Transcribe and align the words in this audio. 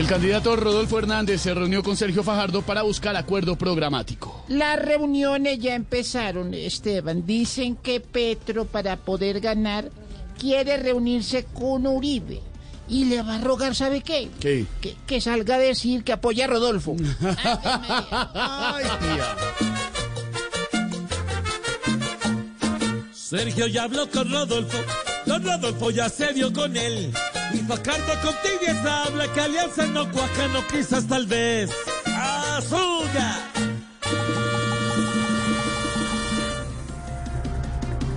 El 0.00 0.06
candidato 0.06 0.56
Rodolfo 0.56 0.98
Hernández 0.98 1.42
se 1.42 1.52
reunió 1.52 1.82
con 1.82 1.94
Sergio 1.94 2.22
Fajardo 2.22 2.62
para 2.62 2.80
buscar 2.80 3.14
acuerdo 3.16 3.56
programático. 3.56 4.46
Las 4.48 4.80
reuniones 4.80 5.58
ya 5.58 5.74
empezaron, 5.74 6.54
Esteban. 6.54 7.26
Dicen 7.26 7.76
que 7.76 8.00
Petro, 8.00 8.64
para 8.64 8.96
poder 8.96 9.40
ganar, 9.40 9.90
quiere 10.38 10.78
reunirse 10.78 11.44
con 11.52 11.86
Uribe. 11.86 12.40
Y 12.88 13.04
le 13.04 13.20
va 13.20 13.34
a 13.34 13.40
rogar, 13.42 13.74
¿sabe 13.74 14.00
qué? 14.00 14.30
¿Qué? 14.40 14.64
Que, 14.80 14.96
que 15.06 15.20
salga 15.20 15.56
a 15.56 15.58
decir 15.58 16.02
que 16.02 16.12
apoya 16.14 16.46
a 16.46 16.48
Rodolfo. 16.48 16.96
Ay, 18.34 18.84
tía. 19.02 19.36
Sergio 23.12 23.66
ya 23.66 23.82
habló 23.82 24.08
con 24.08 24.32
Rodolfo, 24.32 24.78
don 25.26 25.44
Rodolfo 25.44 25.90
ya 25.90 26.08
se 26.08 26.32
vio 26.32 26.50
con 26.50 26.74
él. 26.74 27.12
Y 27.52 27.58
Fajardo 27.58 28.12
con 28.22 28.34
tibieza 28.42 29.04
habla 29.04 29.32
que 29.32 29.40
alianza 29.40 29.86
no 29.86 30.10
cuaja, 30.10 30.48
no 30.48 30.66
quizás 30.68 31.06
tal 31.06 31.26
vez. 31.26 31.70
¡Azúcar! 32.06 33.50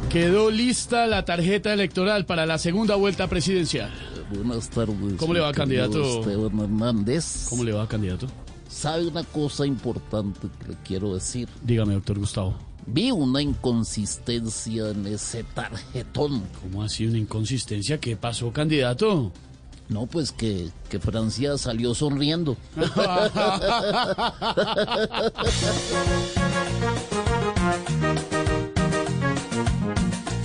Quedó 0.09 0.51
lista 0.51 1.07
la 1.07 1.25
tarjeta 1.25 1.73
electoral 1.73 2.27
para 2.27 2.45
la 2.45 2.59
segunda 2.59 2.93
vuelta 2.95 3.27
presidencial. 3.27 3.91
Buenas 4.31 4.69
tardes. 4.69 5.15
¿Cómo 5.17 5.33
le 5.33 5.39
va, 5.39 5.51
candidato? 5.51 6.19
Esteban 6.19 6.59
Hernández. 6.59 7.47
¿Cómo 7.49 7.63
le 7.63 7.71
va, 7.71 7.87
candidato? 7.87 8.27
¿Sabe 8.69 9.07
una 9.07 9.23
cosa 9.23 9.65
importante 9.65 10.47
que 10.59 10.67
le 10.69 10.77
quiero 10.83 11.15
decir? 11.15 11.49
Dígame, 11.63 11.93
doctor 11.95 12.19
Gustavo. 12.19 12.55
Vi 12.85 13.11
una 13.11 13.41
inconsistencia 13.41 14.89
en 14.89 15.07
ese 15.07 15.43
tarjetón. 15.43 16.43
¿Cómo 16.61 16.83
así 16.83 17.05
una 17.05 17.17
inconsistencia? 17.17 17.99
¿Qué 17.99 18.15
pasó, 18.17 18.51
candidato? 18.51 19.31
No, 19.89 20.05
pues 20.05 20.31
que, 20.31 20.69
que 20.89 20.99
Francia 20.99 21.57
salió 21.57 21.93
sonriendo. 21.93 22.57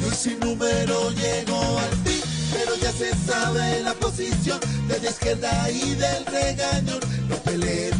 Y 0.00 0.04
un 0.04 0.14
sinnúmero 0.14 1.10
llegó 1.12 1.78
al 1.78 1.96
fin, 2.04 2.20
pero 2.52 2.76
ya 2.76 2.92
se 2.92 3.14
sabe 3.14 3.80
la 3.82 3.94
posición 3.94 4.58
de 4.88 5.00
la 5.00 5.10
izquierda 5.10 5.70
y 5.70 5.94
del 5.94 6.26
regañón. 6.26 7.00
No 7.28 7.36
peleen 7.36 7.97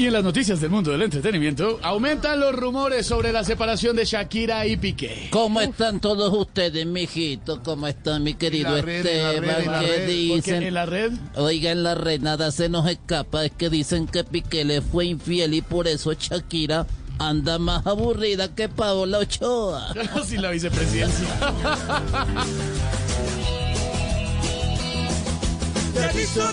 Y 0.00 0.06
en 0.06 0.12
las 0.12 0.22
noticias 0.22 0.60
del 0.60 0.70
mundo 0.70 0.92
del 0.92 1.02
entretenimiento, 1.02 1.80
aumentan 1.82 2.38
los 2.38 2.54
rumores 2.54 3.04
sobre 3.04 3.32
la 3.32 3.42
separación 3.42 3.96
de 3.96 4.04
Shakira 4.04 4.64
y 4.64 4.76
Piqué. 4.76 5.26
¿Cómo 5.30 5.60
están 5.60 5.98
todos 5.98 6.32
ustedes, 6.32 6.86
mijito? 6.86 7.60
¿Cómo 7.64 7.88
están, 7.88 8.22
mi 8.22 8.34
querido 8.34 8.76
la 8.76 8.80
red, 8.82 9.04
en 9.04 9.22
la 9.22 9.32
Esteban? 9.32 9.56
red, 9.56 9.64
en 9.64 9.72
la 9.72 9.80
¿Qué 9.80 9.86
red, 9.86 10.06
dicen? 10.06 10.62
en 10.62 10.74
la 10.74 10.86
red 10.86 11.12
Oiga, 11.34 11.72
en 11.72 11.82
la 11.82 11.96
red 11.96 12.20
nada 12.20 12.52
se 12.52 12.68
nos 12.68 12.88
escapa. 12.88 13.44
Es 13.44 13.50
que 13.50 13.70
dicen 13.70 14.06
que 14.06 14.22
Piqué 14.22 14.64
le 14.64 14.82
fue 14.82 15.06
infiel 15.06 15.52
y 15.54 15.62
por 15.62 15.88
eso 15.88 16.12
Shakira 16.12 16.86
anda 17.18 17.58
más 17.58 17.84
aburrida 17.84 18.54
que 18.54 18.68
Paola 18.68 19.18
Ochoa. 19.18 19.92
sin 20.24 20.42
la 20.42 20.50
vicepresidencia. 20.52 21.26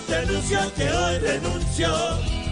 Te 0.06 0.14
anuncio 0.16 0.58
que 0.74 0.90
hoy 0.90 1.18
renunció 1.18 1.88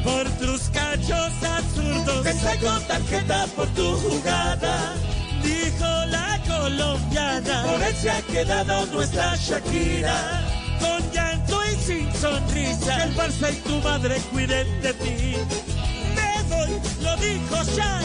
por 0.05 0.29
tus 0.39 0.69
cachos 0.69 1.33
absurdos. 1.43 2.23
Te 2.23 2.33
saco 2.35 2.79
tarjeta 2.87 3.47
por 3.57 3.67
tu 3.69 3.97
jugada, 3.97 4.95
dijo 5.43 5.91
la 6.09 6.41
colombiana. 6.47 7.65
Por 7.65 7.83
él 7.83 7.95
se 7.97 8.11
ha 8.11 8.23
quedado 8.23 8.87
nuestra 8.87 9.35
Shakira, 9.37 10.43
con 10.81 11.11
llanto 11.13 11.61
y 11.65 11.75
sin 11.77 12.15
sonrisa. 12.15 13.05
El 13.05 13.17
Barça 13.17 13.51
y 13.53 13.57
tu 13.69 13.81
madre 13.81 14.21
cuiden 14.31 14.83
de 14.83 14.93
ti. 14.95 15.37
Me 16.15 16.55
voy, 16.55 16.81
lo 17.03 17.17
dijo 17.17 17.57
Shakira. 17.65 18.04